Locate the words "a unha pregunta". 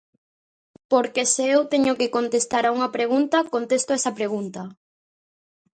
2.65-3.37